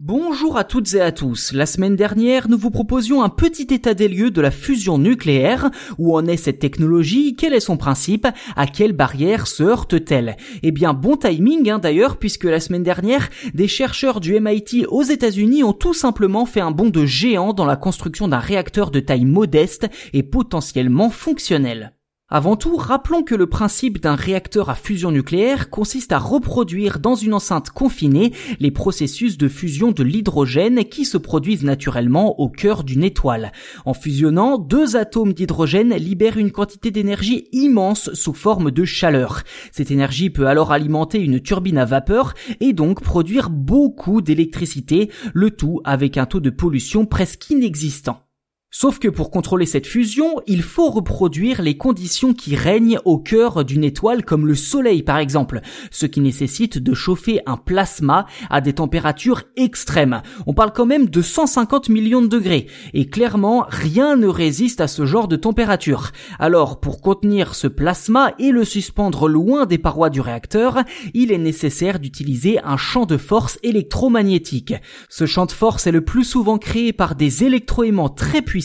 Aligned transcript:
Bonjour 0.00 0.56
à 0.56 0.62
toutes 0.62 0.94
et 0.94 1.00
à 1.00 1.10
tous. 1.10 1.52
La 1.52 1.66
semaine 1.66 1.96
dernière, 1.96 2.48
nous 2.48 2.56
vous 2.56 2.70
proposions 2.70 3.24
un 3.24 3.28
petit 3.28 3.66
état 3.74 3.94
des 3.94 4.06
lieux 4.06 4.30
de 4.30 4.40
la 4.40 4.52
fusion 4.52 4.96
nucléaire. 4.96 5.72
Où 5.98 6.16
en 6.16 6.24
est 6.26 6.36
cette 6.36 6.60
technologie? 6.60 7.34
Quel 7.34 7.52
est 7.52 7.58
son 7.58 7.76
principe? 7.76 8.28
À 8.54 8.68
quelle 8.68 8.92
barrière 8.92 9.48
se 9.48 9.64
heurte-t-elle? 9.64 10.36
Eh 10.62 10.70
bien, 10.70 10.94
bon 10.94 11.16
timing 11.16 11.68
hein, 11.68 11.80
d'ailleurs, 11.80 12.18
puisque 12.18 12.44
la 12.44 12.60
semaine 12.60 12.84
dernière, 12.84 13.28
des 13.54 13.66
chercheurs 13.66 14.20
du 14.20 14.38
MIT 14.38 14.86
aux 14.86 15.02
États-Unis 15.02 15.64
ont 15.64 15.72
tout 15.72 15.94
simplement 15.94 16.46
fait 16.46 16.60
un 16.60 16.70
bond 16.70 16.90
de 16.90 17.04
géant 17.04 17.52
dans 17.52 17.66
la 17.66 17.74
construction 17.74 18.28
d'un 18.28 18.38
réacteur 18.38 18.92
de 18.92 19.00
taille 19.00 19.24
modeste 19.24 19.88
et 20.12 20.22
potentiellement 20.22 21.10
fonctionnel. 21.10 21.97
Avant 22.30 22.56
tout, 22.56 22.76
rappelons 22.76 23.22
que 23.22 23.34
le 23.34 23.46
principe 23.46 24.02
d'un 24.02 24.14
réacteur 24.14 24.68
à 24.68 24.74
fusion 24.74 25.10
nucléaire 25.10 25.70
consiste 25.70 26.12
à 26.12 26.18
reproduire 26.18 26.98
dans 26.98 27.14
une 27.14 27.32
enceinte 27.32 27.70
confinée 27.70 28.34
les 28.60 28.70
processus 28.70 29.38
de 29.38 29.48
fusion 29.48 29.92
de 29.92 30.02
l'hydrogène 30.02 30.84
qui 30.84 31.06
se 31.06 31.16
produisent 31.16 31.64
naturellement 31.64 32.38
au 32.38 32.50
cœur 32.50 32.84
d'une 32.84 33.02
étoile. 33.02 33.50
En 33.86 33.94
fusionnant, 33.94 34.58
deux 34.58 34.94
atomes 34.94 35.32
d'hydrogène 35.32 35.94
libèrent 35.94 36.36
une 36.36 36.52
quantité 36.52 36.90
d'énergie 36.90 37.48
immense 37.52 38.12
sous 38.12 38.34
forme 38.34 38.72
de 38.72 38.84
chaleur. 38.84 39.42
Cette 39.72 39.90
énergie 39.90 40.28
peut 40.28 40.48
alors 40.48 40.70
alimenter 40.70 41.20
une 41.20 41.40
turbine 41.40 41.78
à 41.78 41.86
vapeur 41.86 42.34
et 42.60 42.74
donc 42.74 43.00
produire 43.00 43.48
beaucoup 43.48 44.20
d'électricité, 44.20 45.10
le 45.32 45.50
tout 45.50 45.80
avec 45.82 46.18
un 46.18 46.26
taux 46.26 46.40
de 46.40 46.50
pollution 46.50 47.06
presque 47.06 47.48
inexistant. 47.48 48.27
Sauf 48.70 48.98
que 48.98 49.08
pour 49.08 49.30
contrôler 49.30 49.64
cette 49.64 49.86
fusion, 49.86 50.42
il 50.46 50.62
faut 50.62 50.90
reproduire 50.90 51.62
les 51.62 51.78
conditions 51.78 52.34
qui 52.34 52.54
règnent 52.54 52.98
au 53.06 53.16
cœur 53.16 53.64
d'une 53.64 53.82
étoile 53.82 54.26
comme 54.26 54.46
le 54.46 54.54
Soleil 54.54 55.02
par 55.02 55.16
exemple, 55.16 55.62
ce 55.90 56.04
qui 56.04 56.20
nécessite 56.20 56.76
de 56.76 56.92
chauffer 56.92 57.40
un 57.46 57.56
plasma 57.56 58.26
à 58.50 58.60
des 58.60 58.74
températures 58.74 59.44
extrêmes. 59.56 60.20
On 60.46 60.52
parle 60.52 60.74
quand 60.74 60.84
même 60.84 61.08
de 61.08 61.22
150 61.22 61.88
millions 61.88 62.20
de 62.20 62.26
degrés, 62.26 62.66
et 62.92 63.08
clairement 63.08 63.64
rien 63.70 64.16
ne 64.16 64.26
résiste 64.26 64.82
à 64.82 64.86
ce 64.86 65.06
genre 65.06 65.28
de 65.28 65.36
température. 65.36 66.12
Alors 66.38 66.78
pour 66.78 67.00
contenir 67.00 67.54
ce 67.54 67.68
plasma 67.68 68.34
et 68.38 68.50
le 68.50 68.66
suspendre 68.66 69.28
loin 69.28 69.64
des 69.64 69.78
parois 69.78 70.10
du 70.10 70.20
réacteur, 70.20 70.82
il 71.14 71.32
est 71.32 71.38
nécessaire 71.38 71.98
d'utiliser 71.98 72.60
un 72.62 72.76
champ 72.76 73.06
de 73.06 73.16
force 73.16 73.58
électromagnétique. 73.62 74.74
Ce 75.08 75.24
champ 75.24 75.46
de 75.46 75.52
force 75.52 75.86
est 75.86 75.92
le 75.92 76.04
plus 76.04 76.24
souvent 76.24 76.58
créé 76.58 76.92
par 76.92 77.14
des 77.14 77.44
électroaimants 77.44 78.10
très 78.10 78.42
puissants 78.42 78.57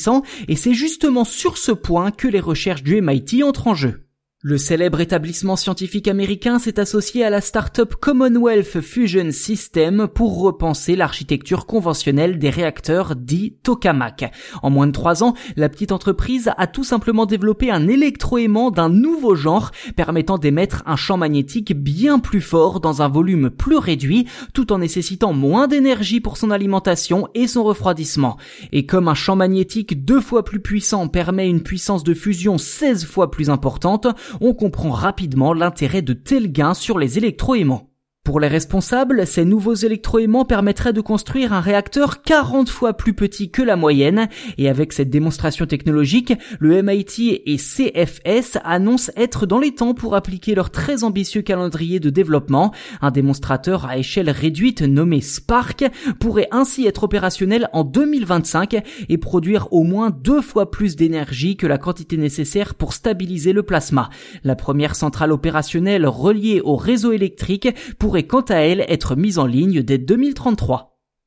et 0.48 0.56
c'est 0.56 0.74
justement 0.74 1.26
sur 1.26 1.58
ce 1.58 1.72
point 1.72 2.12
que 2.12 2.28
les 2.28 2.40
recherches 2.40 2.84
du 2.84 3.02
MIT 3.02 3.44
entrent 3.44 3.68
en 3.68 3.76
jeu. 3.76 4.03
Le 4.46 4.58
célèbre 4.58 5.00
établissement 5.00 5.56
scientifique 5.56 6.10
américain 6.10 6.60
s'est 6.60 6.78
associé 6.78 7.24
à 7.24 7.30
la 7.30 7.40
start-up 7.40 7.96
Commonwealth 7.96 8.82
Fusion 8.82 9.32
System 9.32 10.10
pour 10.14 10.42
repenser 10.42 10.98
l'architecture 10.98 11.66
conventionnelle 11.66 12.40
des 12.40 12.50
réacteurs 12.50 13.16
dits 13.16 13.56
tokamak. 13.64 14.34
En 14.62 14.70
moins 14.70 14.88
de 14.88 14.92
trois 14.92 15.24
ans, 15.24 15.34
la 15.56 15.70
petite 15.70 15.94
entreprise 15.94 16.52
a 16.58 16.68
tout 16.68 16.84
simplement 16.84 17.26
développé 17.26 17.72
un 17.72 17.88
électroaimant 17.88 18.70
d'un 18.70 18.90
nouveau 18.90 19.34
genre 19.34 19.72
permettant 19.96 20.38
d'émettre 20.38 20.84
un 20.88 20.98
champ 20.98 21.16
magnétique 21.16 21.74
bien 21.74 22.20
plus 22.20 22.42
fort 22.42 22.82
dans 22.82 23.02
un 23.02 23.08
volume 23.08 23.50
plus 23.50 23.78
réduit 23.78 24.28
tout 24.54 24.74
en 24.74 24.80
nécessitant 24.80 25.32
moins 25.32 25.70
d'énergie 25.70 26.20
pour 26.20 26.36
son 26.36 26.52
alimentation 26.52 27.30
et 27.34 27.48
son 27.48 27.64
refroidissement. 27.64 28.36
Et 28.74 28.86
comme 28.86 29.08
un 29.08 29.14
champ 29.14 29.38
magnétique 29.38 30.04
deux 30.04 30.20
fois 30.20 30.44
plus 30.44 30.60
puissant 30.60 31.08
permet 31.08 31.48
une 31.48 31.64
puissance 31.64 32.04
de 32.04 32.14
fusion 32.14 32.58
16 32.58 33.06
fois 33.06 33.32
plus 33.32 33.50
importante, 33.50 34.08
on 34.42 34.54
comprend 34.54 34.92
rapidement 34.92 35.54
l'intérêt 35.54 36.02
de 36.02 36.14
tels 36.14 36.52
gains 36.52 36.74
sur 36.74 37.00
les 37.00 37.18
électroaimants. 37.18 37.93
Pour 38.24 38.40
les 38.40 38.48
responsables, 38.48 39.28
ces 39.28 39.44
nouveaux 39.44 39.74
électroaimants 39.74 40.46
permettraient 40.46 40.94
de 40.94 41.02
construire 41.02 41.52
un 41.52 41.60
réacteur 41.60 42.22
40 42.22 42.70
fois 42.70 42.94
plus 42.94 43.14
petit 43.14 43.52
que 43.52 43.62
la 43.62 43.76
moyenne, 43.76 44.30
et 44.58 44.70
avec 44.70 44.94
cette 44.94 45.10
démonstration 45.10 45.66
technologique, 45.66 46.32
le 46.62 46.82
MIT 46.82 47.42
et 47.46 47.58
CFS 47.58 48.60
annoncent 48.64 49.12
être 49.18 49.46
dans 49.46 49.60
les 49.60 49.76
temps 49.76 49.94
pour 49.94 50.16
appliquer 50.16 50.56
leur 50.56 50.70
très 50.70 51.04
ambitieux 51.04 51.42
calendrier 51.42 52.00
de 52.00 52.10
développement. 52.10 52.74
Un 53.02 53.12
démonstrateur 53.12 53.88
à 53.88 53.98
échelle 53.98 54.30
réduite 54.30 54.84
nommé 54.84 55.20
Spark 55.20 55.84
pourrait 56.22 56.48
ainsi 56.52 56.88
être 56.88 57.04
opérationnel 57.04 57.68
en 57.74 57.84
2025 57.84 58.82
et 59.10 59.18
produire 59.18 59.68
au 59.72 59.84
moins 59.84 60.12
deux 60.12 60.42
fois 60.42 60.72
plus 60.72 60.96
d'énergie 60.96 61.58
que 61.58 61.68
la 61.68 61.78
quantité 61.78 62.16
nécessaire 62.16 62.74
pour 62.76 62.94
stabiliser 62.94 63.52
le 63.52 63.64
plasma. 63.64 64.10
La 64.46 64.56
première 64.56 64.96
centrale 64.96 65.34
opérationnelle 65.34 66.08
reliée 66.08 66.62
au 66.64 66.78
réseau 66.78 67.12
électrique 67.12 67.68
pour 68.00 68.13
pourrait 68.14 68.28
quant 68.28 68.42
à 68.42 68.58
elle 68.58 68.86
être 68.90 69.16
mise 69.16 69.40
en 69.40 69.48
ligne 69.48 69.82
dès 69.82 69.98
2033. 69.98 70.93